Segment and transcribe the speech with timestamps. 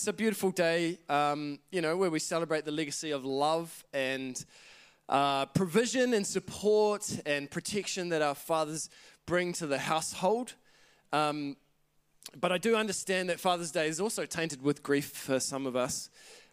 [0.00, 4.42] It's a beautiful day, um, you know, where we celebrate the legacy of love and
[5.10, 8.88] uh, provision and support and protection that our fathers
[9.26, 10.54] bring to the household.
[11.12, 11.58] Um,
[12.40, 15.76] but I do understand that Father's Day is also tainted with grief for some of
[15.76, 16.08] us.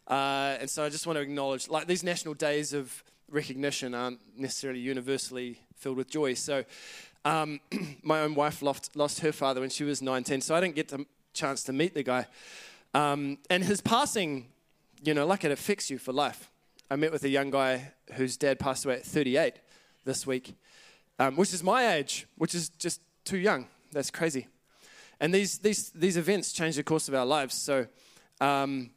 [0.09, 3.01] Uh, and so I just want to acknowledge, like, these national days of
[3.31, 6.33] recognition aren't necessarily universally filled with joy.
[6.33, 6.65] So
[7.23, 7.61] um,
[8.03, 10.89] my own wife lost, lost her father when she was 19, so I didn't get
[10.89, 12.25] the chance to meet the guy.
[12.93, 14.47] Um, and his passing,
[15.03, 16.49] you know, like it affects you for life.
[16.89, 19.55] I met with a young guy whose dad passed away at 38
[20.05, 20.55] this week,
[21.19, 23.67] um, which is my age, which is just too young.
[23.91, 24.47] That's crazy.
[25.19, 27.55] And these, these, these events change the course of our lives.
[27.55, 27.87] So,
[28.39, 28.91] um,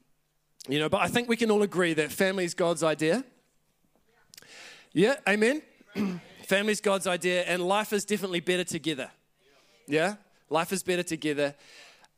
[0.68, 3.24] you know, but I think we can all agree that family is God's idea.
[4.92, 5.62] Yeah, amen.
[6.46, 9.10] family is God's idea, and life is definitely better together.
[9.86, 10.16] Yeah,
[10.48, 11.54] life is better together.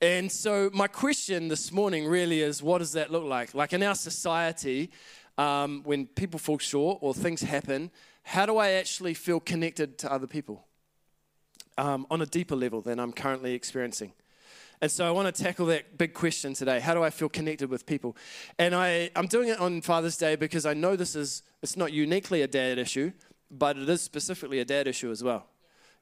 [0.02, 3.54] And so, my question this morning really is what does that look like?
[3.54, 4.90] Like in our society,
[5.38, 7.88] um, when people fall short or things happen,
[8.24, 10.66] how do I actually feel connected to other people
[11.78, 14.12] um, on a deeper level than I'm currently experiencing?
[14.80, 16.80] And so I want to tackle that big question today.
[16.80, 18.16] How do I feel connected with people?
[18.58, 21.92] And I, I'm doing it on Father's Day because I know this is, it's not
[21.92, 23.12] uniquely a dad issue,
[23.52, 25.46] but it is specifically a dad issue as well.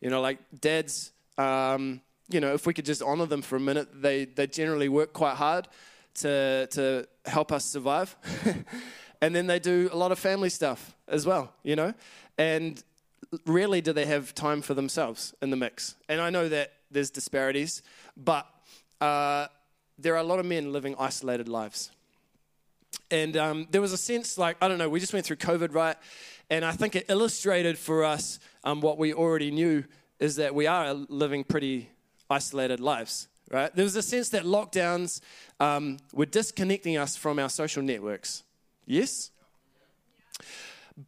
[0.01, 2.01] You know, like dads, um,
[2.31, 5.13] you know, if we could just honor them for a minute, they, they generally work
[5.13, 5.69] quite hard
[6.15, 8.17] to, to help us survive.
[9.21, 11.93] and then they do a lot of family stuff as well, you know?
[12.39, 12.83] And
[13.47, 15.97] rarely do they have time for themselves in the mix.
[16.09, 17.83] And I know that there's disparities,
[18.17, 18.47] but
[19.01, 19.47] uh,
[19.99, 21.91] there are a lot of men living isolated lives.
[23.11, 25.75] And um, there was a sense like, I don't know, we just went through COVID,
[25.75, 25.97] right?
[26.49, 29.85] And I think it illustrated for us um, what we already knew
[30.19, 31.91] is that we are living pretty
[32.31, 33.75] isolated lives, right?
[33.75, 35.21] There was a sense that lockdowns
[35.59, 38.45] um, were disconnecting us from our social networks.
[38.87, 39.31] Yes?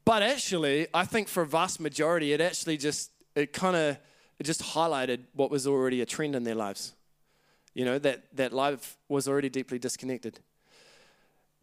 [0.05, 3.99] But actually, I think for a vast majority, it actually just, it kind of,
[4.39, 6.95] it just highlighted what was already a trend in their lives.
[7.75, 10.41] You know, that, that life was already deeply disconnected.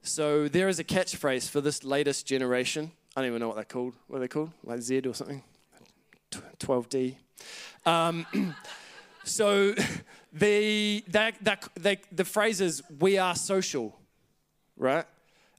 [0.02, 2.92] So there is a catchphrase for this latest generation.
[3.16, 3.94] I don't even know what they're called.
[4.08, 4.52] What are they called?
[4.64, 5.44] Like Z or something?
[6.32, 7.16] 12D.
[7.86, 8.26] Um,
[9.30, 9.74] so
[10.34, 13.98] the, that, that, they, the phrase is, we are social,
[14.78, 15.06] right?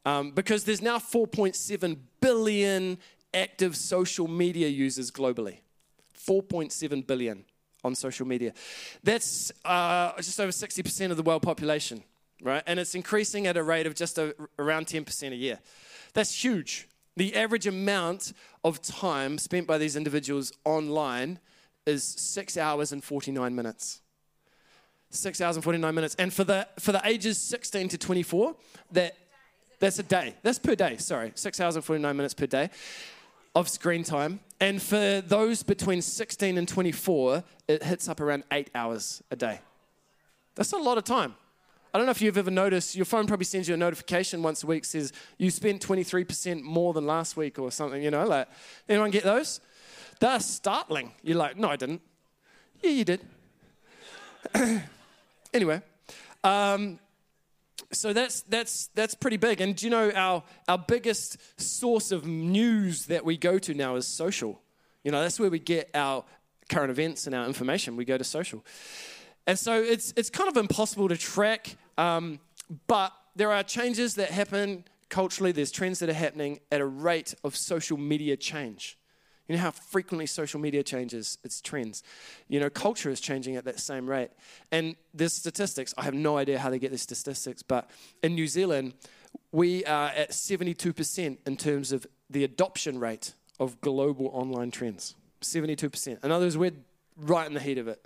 [0.05, 2.99] Um, because there's now 4.7 billion
[3.35, 5.59] active social media users globally.
[6.27, 7.45] 4.7 billion
[7.83, 8.53] on social media.
[9.03, 12.03] That's uh, just over 60% of the world population,
[12.43, 12.63] right?
[12.67, 15.59] And it's increasing at a rate of just a, around 10% a year.
[16.13, 16.89] That's huge.
[17.17, 18.33] The average amount
[18.65, 21.39] of time spent by these individuals online
[21.91, 24.01] is six hours and 49 minutes.
[25.11, 26.15] Six hours and 49 minutes.
[26.19, 28.55] And for the, for the ages 16 to 24,
[28.93, 29.17] that,
[29.81, 30.37] that's a day.
[30.43, 31.33] That's per day, sorry.
[31.35, 32.71] Six hours and 49 minutes per day
[33.55, 34.41] of screen time.
[34.61, 39.61] And for those between 16 and 24, it hits up around eight hours a day.
[40.55, 41.35] That's a lot of time.
[41.93, 44.63] I don't know if you've ever noticed, your phone probably sends you a notification once
[44.63, 48.47] a week says you spent 23% more than last week or something, you know, like,
[48.89, 49.61] anyone get those?
[50.21, 51.13] They're startling.
[51.23, 52.03] You're like, no, I didn't.
[52.83, 53.21] Yeah, you did.
[55.55, 55.83] anyway,
[56.45, 56.99] um,
[57.93, 59.61] so that's that's that's pretty big.
[59.61, 64.07] And you know our our biggest source of news that we go to now is
[64.07, 64.61] social.
[65.05, 66.25] You know, that's where we get our
[66.69, 67.97] current events and our information.
[67.97, 68.65] We go to social,
[69.47, 71.77] and so it's it's kind of impossible to track.
[71.99, 72.41] Um,
[72.87, 75.53] but there are changes that happen culturally.
[75.53, 78.99] There's trends that are happening at a rate of social media change.
[79.51, 82.05] You know how frequently social media changes its trends.
[82.47, 84.31] You know, culture is changing at that same rate.
[84.71, 85.93] And there's statistics.
[85.99, 87.91] I have no idea how they get these statistics, but
[88.23, 88.95] in New Zealand,
[89.51, 95.17] we are at 72% in terms of the adoption rate of global online trends.
[95.41, 96.25] 72%.
[96.25, 96.71] In other words, we're
[97.17, 98.01] right in the heat of it.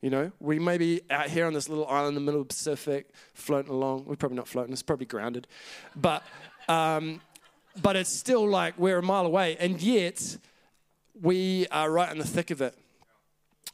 [0.00, 2.48] You know, we may be out here on this little island in the middle of
[2.48, 4.06] the Pacific, floating along.
[4.06, 5.46] We're probably not floating, it's probably grounded.
[5.94, 6.22] But,
[6.70, 7.20] um,
[7.82, 9.58] but it's still like we're a mile away.
[9.60, 10.38] And yet,
[11.20, 12.76] we are right in the thick of it.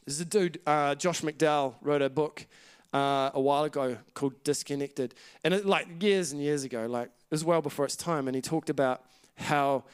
[0.06, 2.46] There's a dude, uh, Josh McDowell, wrote a book
[2.92, 5.14] uh, a while ago called Disconnected.
[5.44, 8.28] And it, like years and years ago, like it was well before its time.
[8.28, 9.04] And he talked about
[9.37, 9.84] how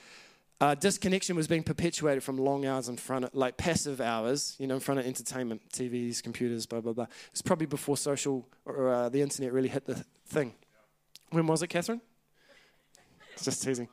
[0.61, 4.67] uh, disconnection was being perpetuated from long hours in front of, like passive hours, you
[4.67, 7.07] know, in front of entertainment, TVs, computers, blah, blah, blah.
[7.31, 10.55] It's probably before social or uh, the internet really hit the thing.
[11.31, 12.01] When was it, Catherine?
[13.43, 13.89] Just teasing.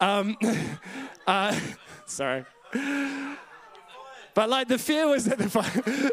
[0.00, 0.36] Um,
[1.26, 1.58] uh,
[2.06, 2.44] sorry.
[4.34, 6.12] But like the fear was that the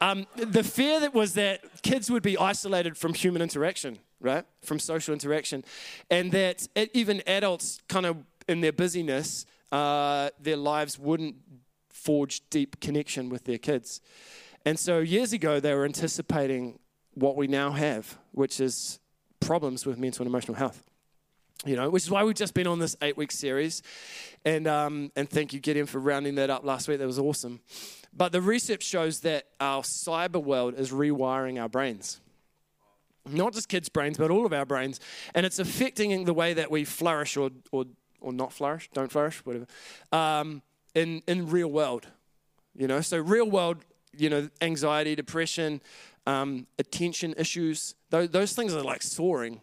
[0.00, 4.44] Um, the fear that was that kids would be isolated from human interaction, right?
[4.62, 5.64] From social interaction.
[6.10, 11.36] And that it, even adults, kind of in their busyness, uh, their lives wouldn't
[11.88, 14.02] forge deep connection with their kids.
[14.66, 16.78] And so years ago, they were anticipating
[17.14, 18.98] what we now have, which is
[19.40, 20.82] problems with mental and emotional health.
[21.66, 23.82] You know, which is why we've just been on this eight week series.
[24.44, 26.98] And, um, and thank you, Gideon, for rounding that up last week.
[26.98, 27.60] That was awesome.
[28.12, 32.20] But the research shows that our cyber world is rewiring our brains.
[33.26, 35.00] Not just kids' brains, but all of our brains.
[35.34, 37.86] And it's affecting the way that we flourish or, or,
[38.20, 39.66] or not flourish, don't flourish, whatever,
[40.12, 40.60] um,
[40.94, 42.06] in, in real world.
[42.76, 43.78] You know, so real world,
[44.14, 45.80] you know, anxiety, depression,
[46.26, 49.62] um, attention issues, those, those things are like soaring,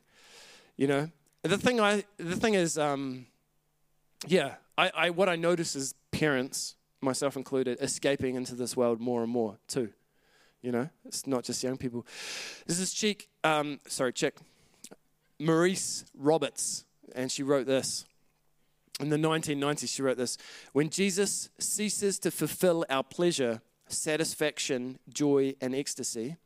[0.77, 1.11] you know.
[1.43, 3.25] The thing I, the thing is, um,
[4.27, 9.23] yeah, I, I, what I notice is parents, myself included, escaping into this world more
[9.23, 9.89] and more too.
[10.61, 12.05] You know, it's not just young people.
[12.67, 14.35] This is chick, um, sorry, chick,
[15.39, 16.85] Maurice Roberts,
[17.15, 18.05] and she wrote this.
[18.99, 20.37] In the 1990s, she wrote this
[20.73, 26.37] When Jesus ceases to fulfill our pleasure, satisfaction, joy, and ecstasy,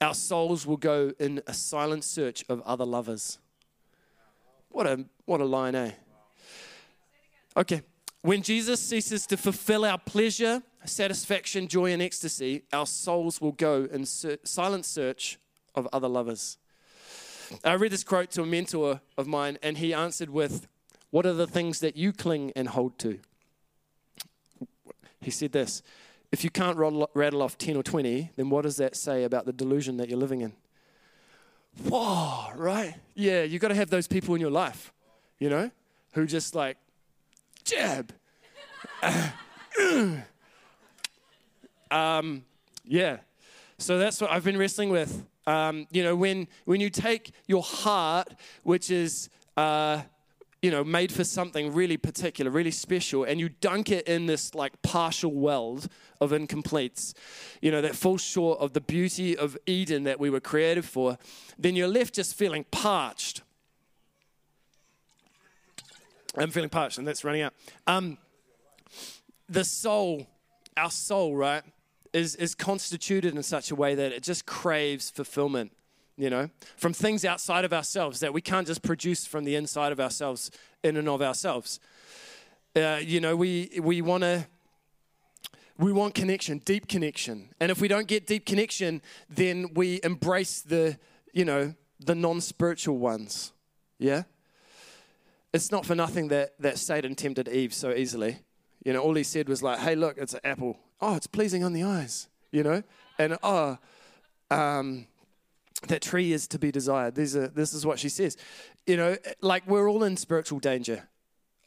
[0.00, 3.38] our souls will go in a silent search of other lovers.
[4.76, 5.92] What a, what a line, eh?
[7.56, 7.80] Okay.
[8.20, 13.88] When Jesus ceases to fulfill our pleasure, satisfaction, joy, and ecstasy, our souls will go
[13.90, 15.38] in ser- silent search
[15.74, 16.58] of other lovers.
[17.64, 20.68] I read this quote to a mentor of mine, and he answered with,
[21.08, 23.18] What are the things that you cling and hold to?
[25.22, 25.82] He said this
[26.30, 29.54] if you can't rattle off 10 or 20, then what does that say about the
[29.54, 30.52] delusion that you're living in?
[31.84, 32.94] Whoa, right?
[33.14, 34.92] Yeah, you've got to have those people in your life,
[35.38, 35.70] you know,
[36.12, 36.76] who just like,
[37.64, 38.12] jab.
[41.90, 42.44] um,
[42.84, 43.18] yeah.
[43.78, 45.24] So that's what I've been wrestling with.
[45.46, 50.02] Um, you know, when, when you take your heart, which is uh,
[50.66, 54.52] you know, made for something really particular, really special, and you dunk it in this
[54.52, 55.86] like partial weld
[56.20, 57.14] of incompletes,
[57.62, 61.18] you know, that falls short of the beauty of Eden that we were created for,
[61.56, 63.42] then you're left just feeling parched.
[66.36, 67.54] I'm feeling parched, and that's running out.
[67.86, 68.18] Um,
[69.48, 70.26] the soul,
[70.76, 71.62] our soul, right,
[72.12, 75.70] is, is constituted in such a way that it just craves fulfillment
[76.16, 79.92] you know, from things outside of ourselves that we can't just produce from the inside
[79.92, 80.50] of ourselves
[80.82, 81.80] in and of ourselves.
[82.74, 84.46] Uh, you know, we, we want to.
[85.78, 87.50] We want connection, deep connection.
[87.60, 90.98] And if we don't get deep connection, then we embrace the,
[91.34, 93.52] you know, the non-spiritual ones.
[93.98, 94.22] Yeah?
[95.52, 98.38] It's not for nothing that, that Satan tempted Eve so easily.
[98.86, 100.78] You know, all he said was like, hey, look, it's an apple.
[100.98, 102.82] Oh, it's pleasing on the eyes, you know?
[103.18, 103.76] And oh,
[104.50, 105.06] um,
[105.88, 107.14] that tree is to be desired.
[107.14, 108.36] These are, this is what she says.
[108.86, 111.08] You know, like we're all in spiritual danger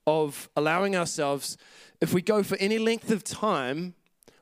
[0.07, 1.57] of allowing ourselves,
[2.01, 3.93] if we go for any length of time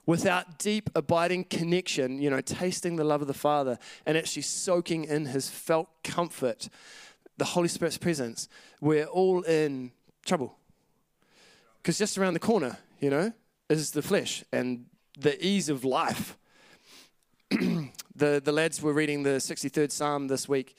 [0.06, 5.04] without deep, abiding connection, you know, tasting the love of the Father and actually soaking
[5.04, 6.70] in his felt comfort,
[7.38, 8.48] the Holy Spirit's presence,
[8.80, 9.92] we're all in
[10.26, 10.58] trouble.
[11.82, 13.34] Because just around the corner, you know,
[13.70, 14.86] is the flesh and
[15.20, 16.38] the ease of life.
[18.18, 20.76] The, the lads were reading the 63rd Psalm this week,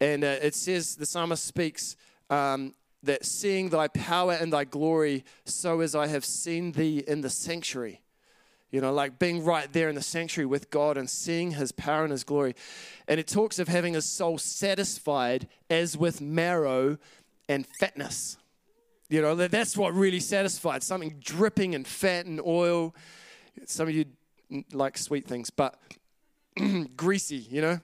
[0.00, 1.96] and uh, it says the psalmist speaks
[2.30, 7.20] um, that seeing thy power and thy glory, so as I have seen thee in
[7.20, 8.00] the sanctuary.
[8.72, 12.02] You know, like being right there in the sanctuary with God and seeing his power
[12.02, 12.56] and his glory.
[13.06, 16.98] And it talks of having his soul satisfied as with marrow
[17.48, 18.36] and fatness.
[19.08, 22.96] You know, that's what really satisfied something dripping in fat and oil.
[23.64, 24.06] Some of you
[24.72, 25.78] like sweet things, but
[26.96, 27.80] greasy, you know?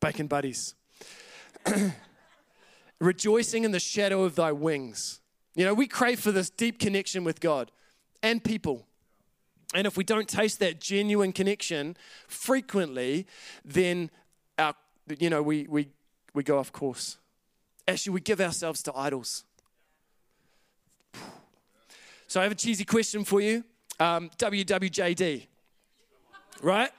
[0.00, 0.74] Bacon buddies.
[3.00, 5.20] Rejoicing in the shadow of thy wings.
[5.54, 7.70] You know, we crave for this deep connection with God
[8.22, 8.86] and people.
[9.74, 11.96] And if we don't taste that genuine connection
[12.28, 13.26] frequently,
[13.64, 14.10] then
[14.58, 14.74] our,
[15.18, 15.88] you know, we, we,
[16.34, 17.18] we go off course.
[17.88, 19.44] Actually, we give ourselves to idols.
[22.28, 23.64] So I have a cheesy question for you.
[23.98, 25.46] Um, WWJD,
[26.60, 26.90] right?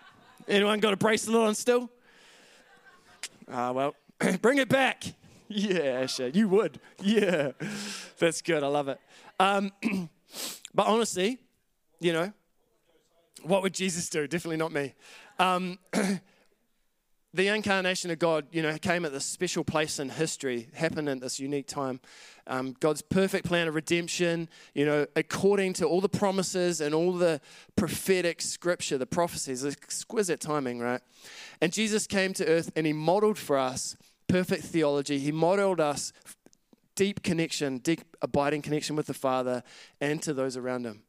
[0.48, 1.90] Anyone got a bracelet on still?
[3.52, 3.96] Ah, uh, well,
[4.42, 5.04] bring it back.
[5.50, 6.80] Yeah, Asher, you would.
[7.02, 7.52] Yeah,
[8.18, 8.64] that's good.
[8.64, 9.00] I love it.
[9.40, 9.72] Um,
[10.74, 11.38] but honestly,
[12.00, 12.32] you know,
[13.44, 14.28] what would Jesus do?
[14.28, 14.94] Definitely not me.
[15.38, 15.80] Um,
[17.34, 21.20] the incarnation of God, you know, came at this special place in history, happened at
[21.20, 22.00] this unique time.
[22.48, 27.12] Um, God's perfect plan of redemption, you know, according to all the promises and all
[27.12, 27.42] the
[27.76, 31.02] prophetic scripture, the prophecies, exquisite timing, right?
[31.62, 35.20] And Jesus came to earth and he modeled for us perfect theology.
[35.20, 36.14] He modeled us
[36.96, 39.64] deep connection, deep abiding connection with the Father
[40.00, 41.04] and to those around him.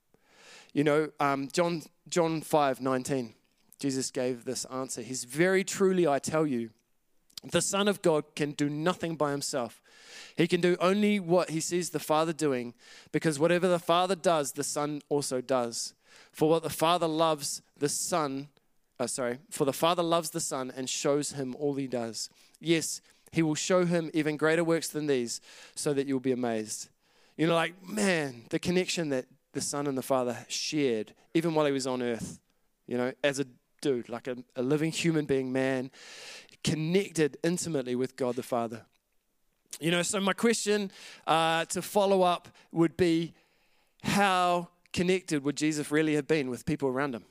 [0.75, 3.35] You know, um, John, John 5 19.
[3.79, 5.03] Jesus gave this answer.
[5.03, 6.71] He's very truly, I tell you,
[7.45, 9.81] the Son of God can do nothing by himself.
[10.37, 12.75] He can do only what he sees the Father doing,
[13.13, 15.95] because whatever the Father does, the Son also does.
[16.33, 18.49] For what the Father loves, the Son,
[18.99, 22.31] uh, sorry, for the Father loves the Son and shows him all he does.
[22.61, 25.41] Yes, he will show him even greater works than these,
[25.75, 26.89] so that you'll be amazed.
[27.37, 31.67] You know, like, man, the connection that the Son and the Father shared, even while
[31.67, 32.41] he was on earth,
[32.87, 33.47] you know, as a
[33.81, 35.91] dude, like a, a living human being, man,
[36.65, 38.83] connected intimately with God the Father.
[39.81, 40.91] You know, so my question
[41.27, 43.35] uh, to follow up would be
[44.03, 47.25] how connected would Jesus really have been with people around him?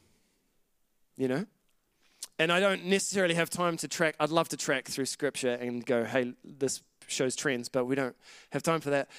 [1.17, 1.45] You know?
[2.39, 5.85] And I don't necessarily have time to track, I'd love to track through scripture and
[5.85, 8.15] go, hey, this shows trends, but we don't
[8.51, 9.09] have time for that.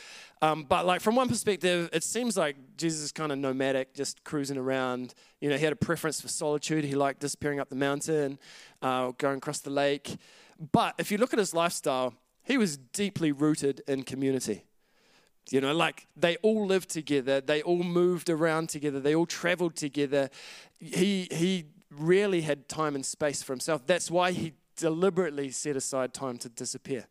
[0.40, 4.22] Um, but like from one perspective, it seems like Jesus is kind of nomadic, just
[4.24, 5.14] cruising around.
[5.40, 6.84] You know, he had a preference for solitude.
[6.84, 8.38] He liked disappearing up the mountain,
[8.82, 10.16] uh, going across the lake.
[10.72, 14.64] But if you look at his lifestyle, he was deeply rooted in community.
[15.50, 19.76] You know, like they all lived together, they all moved around together, they all traveled
[19.76, 20.30] together.
[20.78, 23.86] He he rarely had time and space for himself.
[23.86, 27.06] That's why he deliberately set aside time to disappear.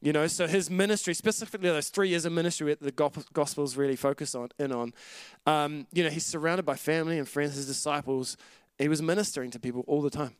[0.00, 3.96] You know, so his ministry, specifically those three years of ministry that the Gospels really
[3.96, 4.94] focus on in on,
[5.44, 8.36] um, you know, he's surrounded by family and friends, his disciples.
[8.78, 10.36] He was ministering to people all the time.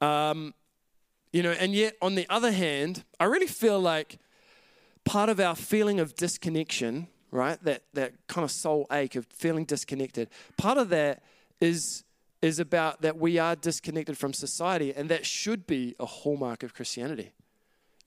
[0.00, 0.54] Um,
[1.32, 4.18] you know, and yet on the other hand, I really feel like
[5.04, 9.64] part of our feeling of disconnection, right, that that kind of soul ache of feeling
[9.64, 11.22] disconnected, part of that
[11.60, 12.04] is
[12.40, 16.72] is about that we are disconnected from society, and that should be a hallmark of
[16.72, 17.32] Christianity.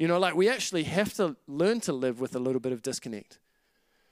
[0.02, 2.82] You know, like we actually have to learn to live with a little bit of
[2.82, 3.38] disconnect.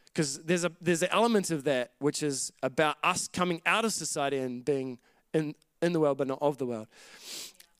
[0.05, 3.91] Because there's a there's an element of that which is about us coming out of
[3.91, 4.99] society and being
[5.33, 6.85] in, in the world but not of the world.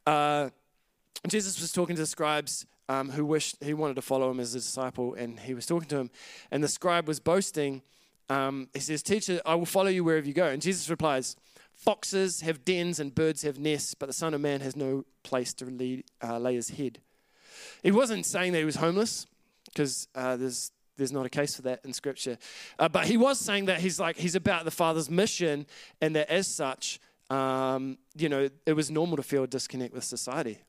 [0.08, 0.50] Uh,
[1.28, 4.56] Jesus was talking to the scribes um, who wished he wanted to follow him as
[4.56, 6.10] a disciple, and he was talking to him,
[6.50, 7.84] and the scribe was boasting.
[8.28, 11.36] Um, he says, "Teacher, I will follow you wherever you go." And Jesus replies,
[11.76, 15.54] "Foxes have dens and birds have nests, but the Son of Man has no place
[15.54, 17.02] to uh, lay his head."
[17.84, 19.26] He wasn't saying that he was homeless,
[19.66, 22.38] because uh, there's there's not a case for that in scripture.
[22.78, 25.66] Uh, but he was saying that he's like he's about the Father's mission,
[26.02, 30.04] and that as such, um, you know, it was normal to feel a disconnect with
[30.04, 30.60] society.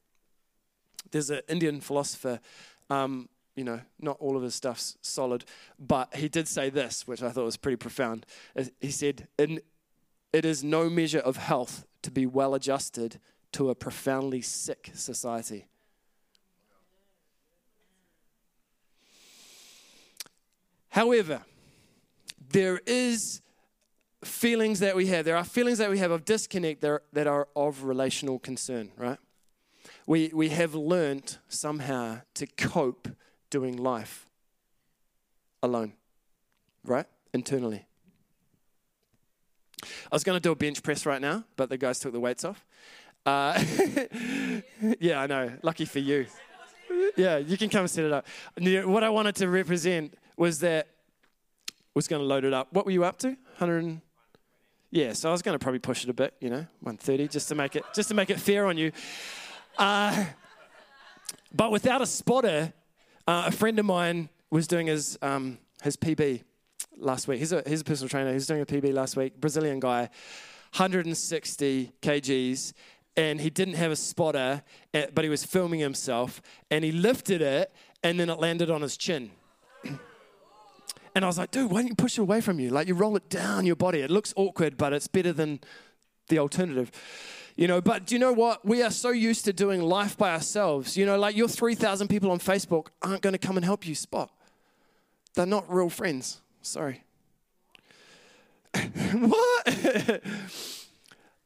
[1.11, 2.41] There's an Indian philosopher.
[2.89, 5.45] Um, you know, not all of his stuff's solid,
[5.79, 8.25] but he did say this, which I thought was pretty profound.
[8.81, 13.21] He said, "It is no measure of health to be well adjusted
[13.53, 15.67] to a profoundly sick society."
[20.91, 21.43] However,
[22.51, 23.43] there is
[24.25, 25.25] feelings that we have.
[25.25, 29.19] There are feelings that we have of disconnect that are, of relational concern, right?
[30.07, 33.09] We, we have learned somehow to cope
[33.51, 34.27] doing life
[35.63, 35.93] alone,
[36.85, 37.07] right?
[37.33, 37.87] Internally.
[39.83, 42.21] I was going to do a bench press right now, but the guys took the
[42.21, 42.67] weights off.
[43.25, 43.63] Uh,
[45.01, 45.53] yeah, I know.
[45.63, 46.27] Lucky for you.
[47.17, 48.27] Yeah, you can come set it up.
[48.59, 50.89] What I wanted to represent was that
[51.95, 52.73] was going to load it up.
[52.73, 53.29] What were you up to?
[53.29, 54.01] 100.
[54.91, 57.49] Yeah, so I was going to probably push it a bit, you know, 130, just
[57.49, 58.91] to make it just to make it fair on you.
[59.77, 60.25] Uh,
[61.55, 62.73] but without a spotter,
[63.29, 66.43] uh, a friend of mine was doing his um, his PB
[66.97, 67.39] last week.
[67.39, 68.31] He's a he's a personal trainer.
[68.31, 69.39] He was doing a PB last week.
[69.39, 70.09] Brazilian guy,
[70.73, 72.73] 160 kgs,
[73.15, 74.63] and he didn't have a spotter,
[74.95, 78.81] eh, but he was filming himself, and he lifted it, and then it landed on
[78.81, 79.31] his chin.
[81.15, 82.71] And I was like, dude, why don't you push it away from you?
[82.71, 84.01] Like you roll it down your body.
[84.01, 85.61] It looks awkward, but it's better than
[86.29, 86.91] the alternative.
[87.57, 88.65] You know, but do you know what?
[88.65, 90.97] We are so used to doing life by ourselves.
[90.97, 93.95] You know, like your 3,000 people on Facebook aren't going to come and help you
[93.95, 94.31] spot.
[95.35, 96.41] They're not real friends.
[96.63, 97.05] Sorry.
[99.13, 100.23] what?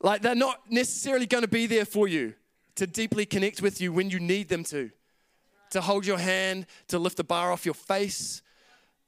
[0.00, 2.35] like they're not necessarily going to be there for you
[2.76, 4.90] to deeply connect with you when you need them to.
[5.71, 8.42] To hold your hand, to lift the bar off your face,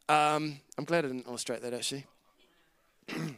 [0.09, 2.07] um, I'm glad I didn't illustrate that actually.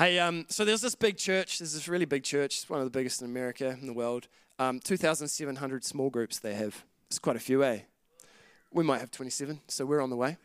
[0.00, 1.58] Hey, um, so there's this big church.
[1.58, 2.60] There's this really big church.
[2.60, 4.28] It's one of the biggest in America, in the world.
[4.58, 6.84] Um, 2,700 small groups they have.
[7.08, 7.80] It's quite a few, eh?
[8.72, 10.38] We might have 27, so we're on the way.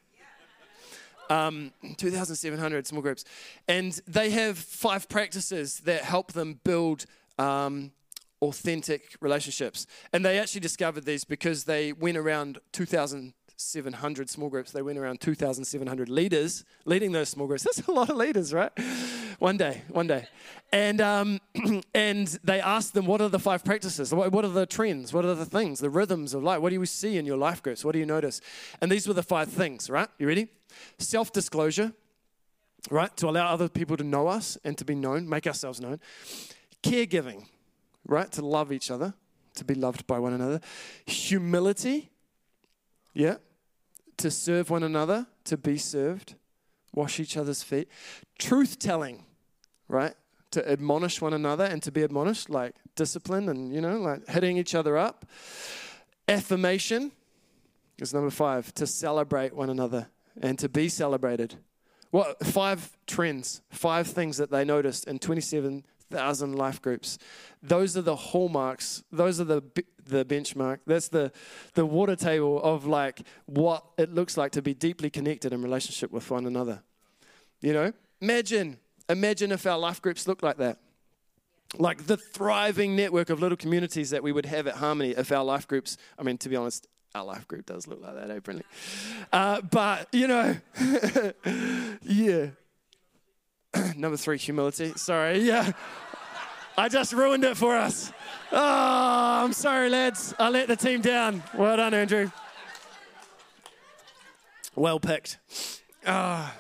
[1.30, 3.24] Um, 2,700 small groups.
[3.66, 7.06] And they have five practices that help them build
[7.40, 7.92] um,
[8.42, 9.88] authentic relationships.
[10.12, 12.60] And they actually discovered these because they went around
[13.58, 14.72] 2,700 small groups.
[14.72, 17.64] They went around 2,700 leaders leading those small groups.
[17.64, 18.72] That's a lot of leaders, right?
[19.40, 20.28] one day, one day.
[20.72, 21.40] And, um,
[21.94, 24.14] and they asked them, what are the five practices?
[24.14, 25.14] What, what are the trends?
[25.14, 26.60] What are the things, the rhythms of life?
[26.62, 27.86] What do you see in your life groups?
[27.86, 28.42] What do you notice?
[28.82, 30.10] And these were the five things, right?
[30.18, 30.50] You ready?
[30.98, 31.94] Self disclosure,
[32.90, 33.16] right?
[33.18, 36.00] To allow other people to know us and to be known, make ourselves known.
[36.84, 37.46] Caregiving,
[38.06, 38.32] right?
[38.34, 39.14] To love each other,
[39.56, 40.60] to be loved by one another.
[41.06, 42.12] Humility,
[43.16, 43.38] yeah?
[44.18, 46.36] To serve one another, to be served.
[46.94, 47.90] Wash each other's feet.
[48.38, 49.26] Truth telling,
[49.88, 50.14] right?
[50.52, 54.58] To admonish one another and to be admonished, like discipline and, you know, like hitting
[54.58, 55.26] each other up.
[56.28, 57.12] Affirmation
[58.00, 60.08] is number five, to celebrate one another
[60.42, 61.56] and to be celebrated.
[62.12, 65.20] What five trends, five things that they noticed in
[66.10, 67.18] 27,000 life groups.
[67.62, 69.04] Those are the hallmarks.
[69.12, 69.64] Those are the
[70.08, 70.80] the benchmark.
[70.86, 71.32] That's the
[71.74, 76.12] the water table of like what it looks like to be deeply connected in relationship
[76.12, 76.84] with one another.
[77.62, 78.78] You know, imagine
[79.10, 80.78] imagine if our life groups looked like that.
[81.78, 85.44] Like the thriving network of little communities that we would have at Harmony if our
[85.44, 88.40] life groups, I mean, to be honest, our life group does look like that, eh,
[88.40, 88.64] Brinley?
[89.34, 90.56] Uh, but, you know,
[92.04, 92.52] yeah.
[93.98, 94.94] Number three, humility.
[94.96, 95.72] Sorry, yeah.
[96.78, 98.12] I just ruined it for us.
[98.52, 100.34] Oh, I'm sorry, lads.
[100.38, 101.44] I let the team down.
[101.54, 102.32] Well done, Andrew.
[104.76, 105.40] Well picked.
[106.06, 106.54] Oh,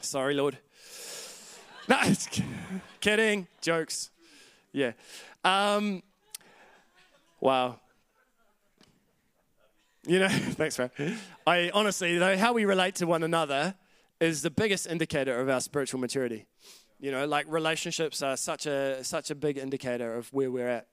[0.00, 0.58] sorry, Lord.
[1.88, 2.28] No, it's
[3.00, 3.48] kidding.
[3.60, 4.10] Jokes.
[4.72, 4.92] Yeah.
[5.44, 6.02] Um,
[7.40, 7.80] wow.
[10.06, 10.90] You know, thanks, bro.
[11.46, 13.74] I honestly, though, how we relate to one another
[14.20, 16.46] is the biggest indicator of our spiritual maturity.
[16.98, 20.86] You know, like relationships are such a such a big indicator of where we're at,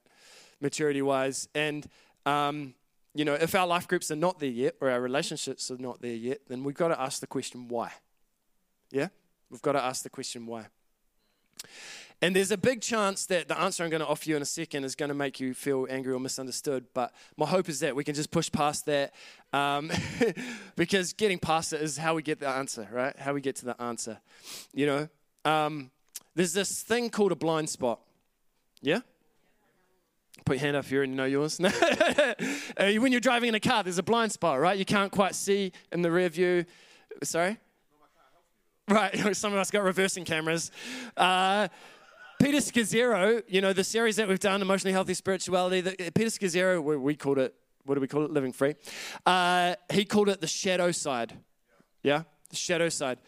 [0.60, 1.48] maturity wise.
[1.54, 1.86] And
[2.24, 2.74] um,
[3.14, 6.00] you know, if our life groups are not there yet, or our relationships are not
[6.00, 7.92] there yet, then we've got to ask the question why.
[8.90, 9.08] Yeah,
[9.50, 10.66] we've got to ask the question why.
[12.20, 14.46] And there's a big chance that the answer I'm going to offer you in a
[14.46, 16.86] second is going to make you feel angry or misunderstood.
[16.92, 19.14] But my hope is that we can just push past that
[19.52, 19.90] um,
[20.76, 23.16] because getting past it is how we get the answer, right?
[23.16, 24.18] How we get to the answer.
[24.74, 25.08] You know,
[25.44, 25.90] um,
[26.34, 28.00] there's this thing called a blind spot.
[28.82, 29.00] Yeah?
[30.44, 31.60] Put your hand up here and you know yours.
[32.76, 34.78] Uh, when you're driving in a car, there's a blind spot, right?
[34.78, 36.64] You can't quite see in the rear view.
[37.24, 37.58] Sorry?
[38.88, 40.70] Right, some of us got reversing cameras.
[41.16, 41.66] Uh,
[42.38, 46.80] Peter Scazzero, you know, the series that we've done, Emotionally Healthy Spirituality, the, Peter Scazzero,
[46.80, 47.52] we, we, called it,
[47.84, 48.30] what do we call it?
[48.30, 48.76] Living Free.
[49.26, 51.34] Uh, he called it the shadow side.
[52.04, 52.22] Yeah?
[52.50, 53.18] The shadow side.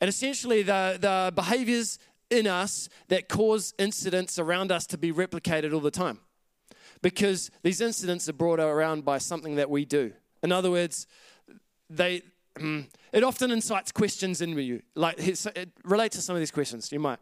[0.00, 1.98] And essentially, the, the behaviors
[2.30, 6.20] in us that cause incidents around us to be replicated all the time.
[7.02, 10.12] Because these incidents are brought around by something that we do.
[10.40, 11.08] In other words,
[11.90, 12.22] they,
[13.12, 14.82] it often incites questions in you.
[14.94, 16.92] Like, it relates to some of these questions.
[16.92, 17.18] You might.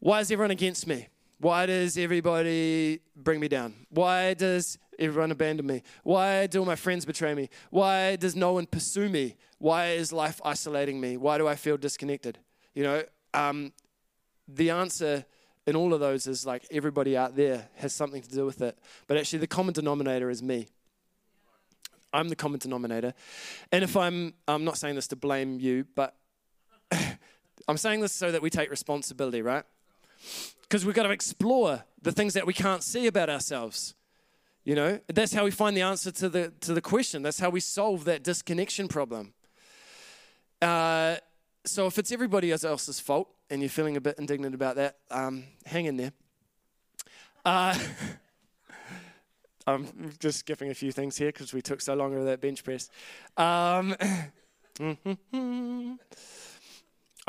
[0.00, 1.08] Why is everyone against me?
[1.38, 3.74] Why does everybody bring me down?
[3.90, 5.82] Why does everyone abandon me?
[6.02, 7.50] Why do my friends betray me?
[7.70, 9.36] Why does no one pursue me?
[9.58, 11.18] Why is life isolating me?
[11.18, 12.38] Why do I feel disconnected?
[12.74, 13.02] You know,
[13.34, 13.74] um,
[14.48, 15.26] the answer
[15.66, 18.78] in all of those is like everybody out there has something to do with it.
[19.06, 20.68] But actually, the common denominator is me.
[22.10, 23.12] I'm the common denominator.
[23.70, 26.16] And if I'm, I'm not saying this to blame you, but
[27.68, 29.64] I'm saying this so that we take responsibility, right?
[30.62, 33.94] Because we've got to explore the things that we can't see about ourselves.
[34.64, 37.22] You know, that's how we find the answer to the, to the question.
[37.22, 39.32] That's how we solve that disconnection problem.
[40.60, 41.16] Uh,
[41.64, 45.44] so if it's everybody else's fault and you're feeling a bit indignant about that, um,
[45.64, 46.12] hang in there.
[47.44, 47.76] Uh,
[49.66, 52.64] I'm just skipping a few things here because we took so long over that bench
[52.64, 52.90] press.
[53.36, 53.94] Um,
[54.80, 54.96] I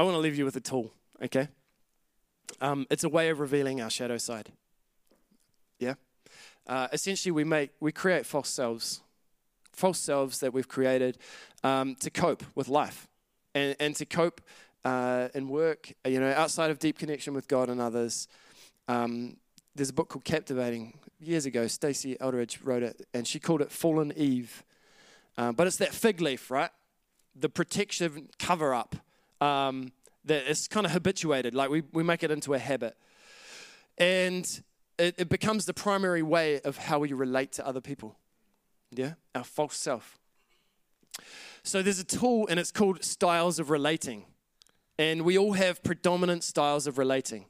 [0.03, 0.91] want to leave you with a tool,
[1.23, 1.47] okay?
[2.59, 4.51] Um, it's a way of revealing our shadow side.
[5.79, 5.95] Yeah?
[6.67, 9.01] Uh, essentially, we make we create false selves,
[9.71, 11.17] false selves that we've created
[11.63, 13.07] um, to cope with life,
[13.55, 14.41] and and to cope
[14.85, 15.93] uh, in work.
[16.05, 18.27] You know, outside of deep connection with God and others.
[18.87, 19.37] Um,
[19.75, 20.99] there's a book called Captivating.
[21.19, 24.63] Years ago, Stasi Eldredge wrote it, and she called it Fallen Eve.
[25.37, 26.71] Uh, but it's that fig leaf, right?
[27.35, 28.95] The protection cover up.
[29.39, 29.91] Um,
[30.25, 32.95] that it's kind of habituated, like we, we make it into a habit.
[33.97, 34.45] And
[34.97, 38.17] it, it becomes the primary way of how we relate to other people.
[38.91, 39.13] Yeah?
[39.33, 40.19] Our false self.
[41.63, 44.25] So there's a tool, and it's called styles of relating.
[44.97, 47.45] And we all have predominant styles of relating.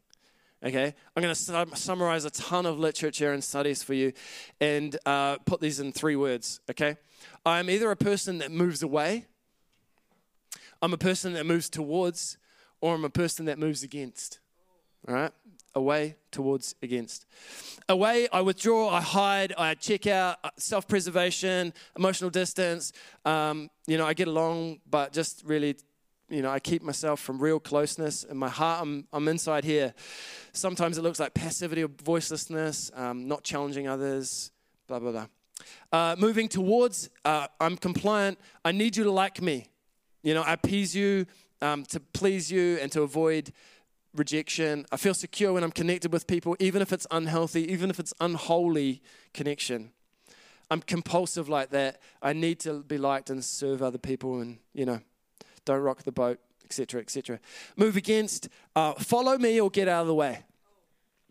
[0.63, 0.93] Okay?
[1.15, 4.13] I'm going to sum- summarize a ton of literature and studies for you
[4.59, 6.59] and uh, put these in three words.
[6.69, 6.97] Okay?
[7.45, 9.25] I'm either a person that moves away,
[10.81, 12.37] I'm a person that moves towards,
[12.81, 14.39] or I'm a person that moves against.
[15.07, 15.31] All right?
[15.73, 17.25] Away, towards, against.
[17.87, 22.91] Away, I withdraw, I hide, I check out, uh, self preservation, emotional distance.
[23.23, 25.77] Um, you know, I get along, but just really,
[26.29, 28.23] you know, I keep myself from real closeness.
[28.25, 29.93] In my heart, I'm, I'm inside here.
[30.51, 34.51] Sometimes it looks like passivity or voicelessness, um, not challenging others,
[34.87, 35.27] blah, blah, blah.
[35.91, 38.39] Uh, moving towards, uh, I'm compliant.
[38.65, 39.67] I need you to like me.
[40.23, 41.25] You know, I appease you
[41.61, 43.51] um, to please you and to avoid
[44.15, 44.85] rejection.
[44.91, 48.13] I feel secure when I'm connected with people, even if it's unhealthy, even if it's
[48.19, 49.01] unholy
[49.33, 49.91] connection.
[50.69, 51.99] I'm compulsive like that.
[52.21, 55.01] I need to be liked and serve other people and, you know,
[55.65, 57.39] don't rock the boat, etc., etc.
[57.75, 60.43] Move against, uh, follow me or get out of the way.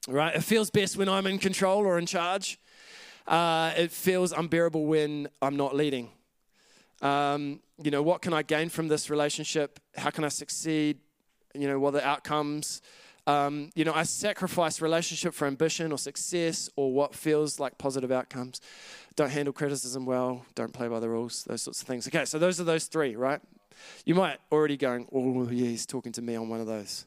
[0.09, 0.35] Right?
[0.35, 2.59] It feels best when I'm in control or in charge.
[3.27, 6.11] Uh, it feels unbearable when I'm not leading.
[7.03, 9.81] Um, you know, what can I gain from this relationship?
[9.97, 10.99] How can I succeed?
[11.55, 12.83] You know, what are the outcomes?
[13.27, 18.11] Um, you know, I sacrifice relationship for ambition or success or what feels like positive
[18.11, 18.61] outcomes.
[19.15, 20.45] Don't handle criticism well.
[20.55, 21.45] Don't play by the rules.
[21.45, 22.07] Those sorts of things.
[22.09, 23.41] Okay, so those are those three, right?
[24.05, 27.07] You might already going, oh yeah, he's talking to me on one of those,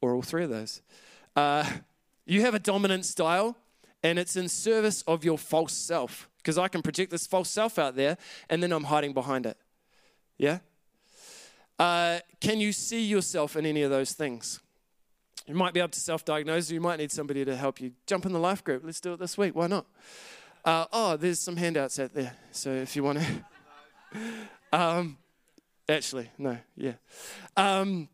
[0.00, 0.82] or all three of those.
[1.36, 1.68] Uh,
[2.26, 3.56] you have a dominant style,
[4.02, 7.78] and it's in service of your false self because I can project this false self
[7.78, 8.16] out there,
[8.48, 9.56] and then I'm hiding behind it.
[10.38, 10.58] Yeah?
[11.78, 14.60] Uh, can you see yourself in any of those things?
[15.46, 17.92] You might be able to self diagnose, you might need somebody to help you.
[18.06, 18.82] Jump in the life group.
[18.84, 19.54] Let's do it this week.
[19.54, 19.86] Why not?
[20.64, 22.36] Uh, oh, there's some handouts out there.
[22.52, 23.26] So if you want to.
[24.78, 25.16] um,
[25.88, 26.92] actually, no, yeah.
[27.56, 28.08] Um,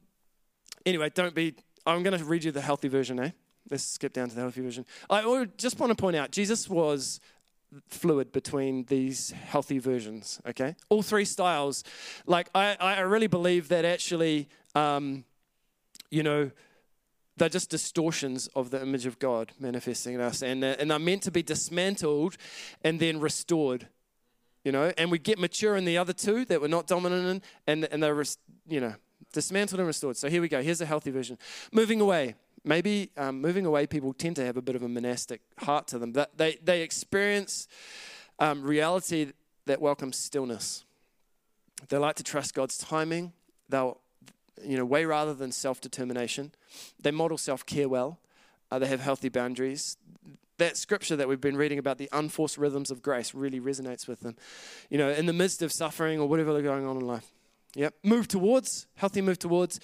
[0.84, 1.54] anyway, don't be.
[1.84, 3.30] I'm going to read you the healthy version, eh?
[3.70, 4.86] Let's skip down to the healthy version.
[5.10, 7.20] I just want to point out Jesus was
[7.88, 10.76] fluid between these healthy versions, okay?
[10.88, 11.84] All three styles.
[12.26, 15.24] Like, I, I really believe that actually, um,
[16.10, 16.50] you know,
[17.36, 20.42] they're just distortions of the image of God manifesting in us.
[20.42, 22.36] And, and they're meant to be dismantled
[22.82, 23.88] and then restored,
[24.64, 24.92] you know?
[24.96, 28.02] And we get mature in the other two that we're not dominant in, and, and
[28.02, 28.24] they're,
[28.66, 28.94] you know,
[29.32, 30.16] dismantled and restored.
[30.16, 30.62] So here we go.
[30.62, 31.36] Here's a healthy version.
[31.72, 35.40] Moving away maybe um, moving away, people tend to have a bit of a monastic
[35.58, 36.12] heart to them.
[36.12, 37.68] That they, they experience
[38.38, 39.32] um, reality
[39.66, 40.84] that welcomes stillness.
[41.88, 43.32] They like to trust God's timing.
[43.68, 44.00] They'll,
[44.62, 46.52] you know, way rather than self determination.
[47.00, 48.18] They model self care well.
[48.70, 49.96] Uh, they have healthy boundaries.
[50.58, 54.20] That scripture that we've been reading about the unforced rhythms of grace really resonates with
[54.20, 54.36] them.
[54.88, 57.30] You know, in the midst of suffering or whatever is going on in life.
[57.76, 57.94] Yep.
[58.02, 59.80] Move towards, healthy move towards.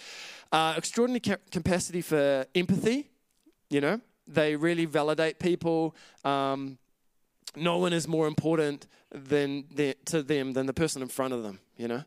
[0.50, 3.10] Uh, extraordinary ca- capacity for empathy.
[3.68, 5.94] You know, they really validate people.
[6.24, 6.78] Um,
[7.54, 11.42] no one is more important than the, to them than the person in front of
[11.42, 11.60] them.
[11.76, 12.04] You know,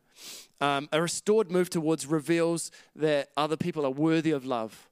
[0.59, 4.89] um, a restored move towards reveals that other people are worthy of love,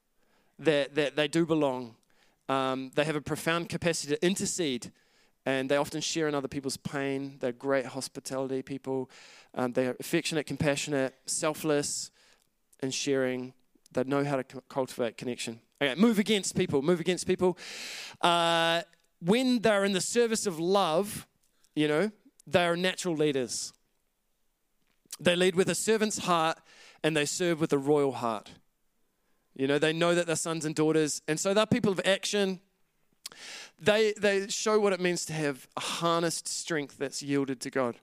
[0.59, 1.95] that that they do belong.
[2.49, 4.91] Um, they have a profound capacity to intercede
[5.45, 7.37] and they often share in other people's pain.
[7.39, 9.09] They're great hospitality people.
[9.55, 12.11] Um, they're affectionate, compassionate, selfless,
[12.79, 13.53] and sharing.
[13.91, 15.59] They know how to cultivate connection.
[15.81, 16.81] Okay, move against people.
[16.81, 17.57] Move against people.
[18.21, 18.81] Uh,
[19.19, 21.27] when they're in the service of love,
[21.75, 22.11] you know,
[22.47, 23.73] they are natural leaders.
[25.19, 26.57] They lead with a servant's heart
[27.03, 28.51] and they serve with a royal heart.
[29.55, 31.21] You know, they know that they're sons and daughters.
[31.27, 32.59] And so they're people of action,
[33.83, 37.97] they, they show what it means to have a harnessed strength that's yielded to God.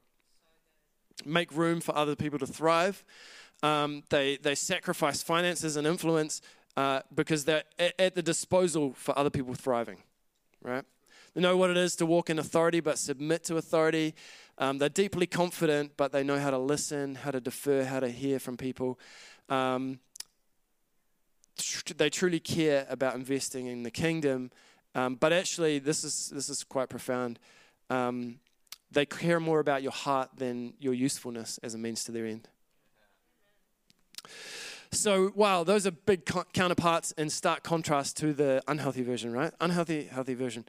[1.25, 3.03] Make room for other people to thrive.
[3.63, 6.43] Um, they, they sacrifice finances and influence
[6.77, 9.99] uh, because they're at, at the disposal for other people thriving,
[10.63, 10.85] right?
[11.35, 14.15] They know what it is to walk in authority but submit to authority.
[14.59, 18.09] Um, they're deeply confident, but they know how to listen, how to defer, how to
[18.09, 18.99] hear from people.
[19.49, 20.01] Um,
[21.59, 24.51] tr- they truly care about investing in the kingdom
[24.95, 27.39] um, but actually, this is, this is quite profound.
[27.89, 28.41] Um,
[28.91, 32.49] they care more about your heart than your usefulness as a means to their end.
[34.93, 39.53] So, wow, those are big co- counterparts in stark contrast to the unhealthy version, right?
[39.61, 40.65] Unhealthy, healthy version.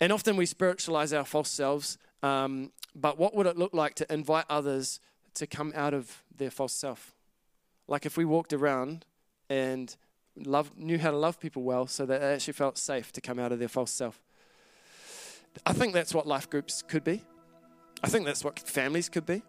[0.00, 1.98] And often we spiritualize our false selves.
[2.22, 5.00] Um, but what would it look like to invite others
[5.34, 7.14] to come out of their false self?
[7.86, 9.04] Like if we walked around
[9.50, 9.94] and
[10.44, 13.38] loved, knew how to love people well so that they actually felt safe to come
[13.38, 14.20] out of their false self.
[15.64, 17.22] I think that's what life groups could be.
[18.02, 19.42] I think that's what families could be.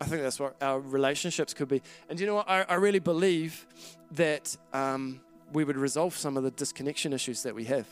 [0.00, 1.80] I think that's what our relationships could be.
[2.08, 2.50] And you know what?
[2.50, 3.66] I, I really believe
[4.12, 5.20] that um,
[5.52, 7.86] we would resolve some of the disconnection issues that we have.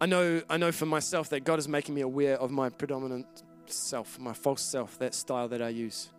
[0.00, 3.26] I know, I know for myself that God is making me aware of my predominant
[3.66, 6.10] self, my false self, that style that I use.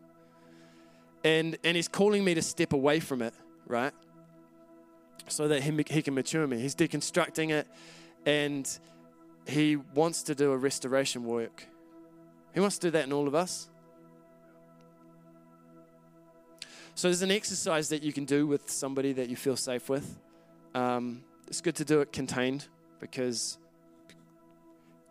[1.23, 3.33] And, and He's calling me to step away from it,
[3.67, 3.93] right?
[5.27, 6.59] So that he, he can mature me.
[6.59, 7.67] He's deconstructing it
[8.25, 8.69] and
[9.47, 11.65] He wants to do a restoration work.
[12.53, 13.69] He wants to do that in all of us.
[16.95, 20.19] So there's an exercise that you can do with somebody that you feel safe with.
[20.75, 22.67] Um, it's good to do it contained
[22.99, 23.57] because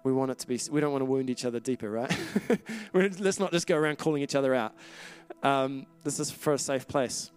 [0.04, 2.14] we want it to be, we don't want to wound each other deeper, right?
[2.92, 4.74] Let's not just go around calling each other out.
[5.42, 7.30] Um, this is for a safe place.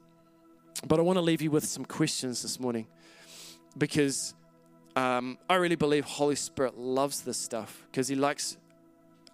[0.87, 2.87] But I want to leave you with some questions this morning
[3.77, 4.33] because
[4.95, 8.57] um, I really believe Holy Spirit loves this stuff because He likes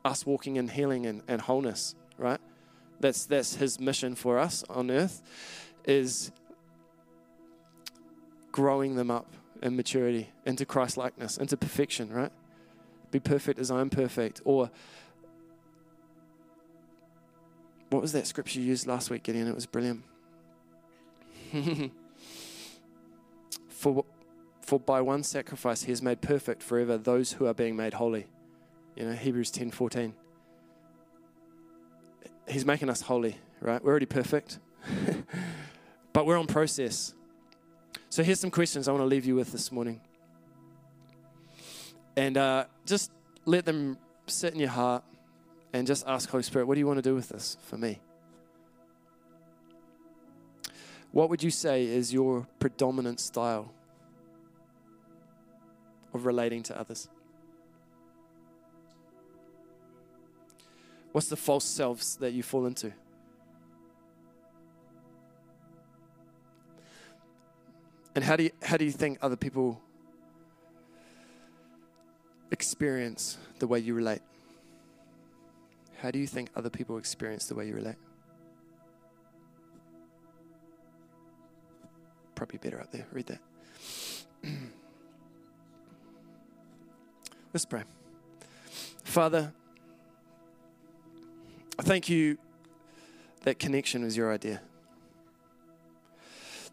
[0.03, 2.39] us walking in healing and, and wholeness, right?
[2.99, 5.21] That's that's His mission for us on earth,
[5.85, 6.31] is
[8.51, 9.27] growing them up
[9.61, 12.31] in maturity into Christ likeness, into perfection, right?
[13.11, 14.41] Be perfect as I'm perfect.
[14.45, 14.69] Or
[17.89, 19.47] what was that scripture you used last week, Gideon?
[19.47, 20.03] It was brilliant.
[23.69, 24.03] for,
[24.61, 28.27] for by one sacrifice he has made perfect forever those who are being made holy.
[28.95, 30.13] You know, Hebrews 10 14.
[32.47, 33.83] He's making us holy, right?
[33.83, 34.59] We're already perfect,
[36.13, 37.13] but we're on process.
[38.09, 40.01] So here's some questions I want to leave you with this morning.
[42.15, 43.11] And uh, just
[43.45, 45.03] let them sit in your heart
[45.73, 47.99] and just ask Holy Spirit, what do you want to do with this for me?
[51.11, 53.73] What would you say is your predominant style
[56.13, 57.09] of relating to others?
[61.11, 62.93] What's the false selves that you fall into?
[68.13, 69.81] And how do you, how do you think other people
[72.51, 74.21] experience the way you relate?
[75.97, 77.95] How do you think other people experience the way you relate?
[82.35, 83.07] Probably better up there.
[83.11, 83.39] Read that.
[87.53, 87.83] Let's pray.
[89.03, 89.51] Father,
[91.79, 92.37] I thank you
[93.43, 94.61] that connection was your idea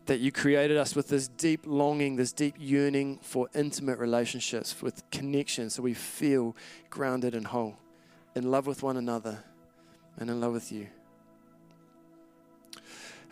[0.06, 5.08] that you created us with this deep longing, this deep yearning for intimate relationships, with
[5.10, 6.54] connection, so we feel
[6.90, 7.76] grounded and whole,
[8.34, 9.38] in love with one another,
[10.18, 10.88] and in love with you.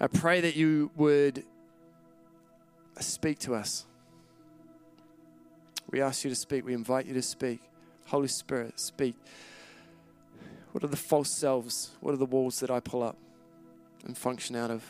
[0.01, 1.45] I pray that you would
[3.01, 3.87] speak to us.
[5.91, 7.61] We ask you to speak, we invite you to speak.
[8.07, 9.15] Holy Spirit, speak.
[10.73, 11.91] What are the false selves?
[12.01, 13.17] What are the walls that I pull up
[14.05, 14.85] and function out of?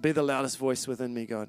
[0.00, 1.48] Be the loudest voice within me, God.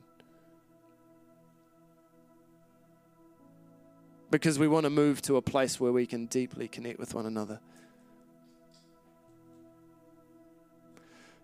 [4.33, 7.27] Because we want to move to a place where we can deeply connect with one
[7.27, 7.59] another.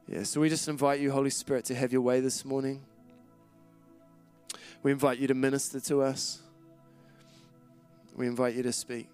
[0.08, 2.82] Yeah, so we just invite you, Holy Spirit, to have your way this morning.
[4.82, 6.40] We invite you to minister to us.
[8.16, 9.08] We invite you to speak.